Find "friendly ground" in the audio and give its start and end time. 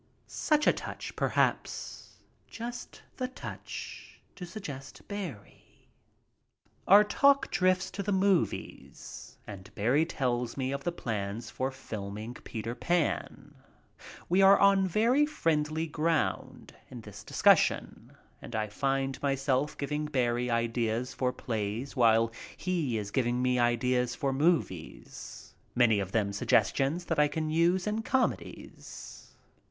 15.27-16.73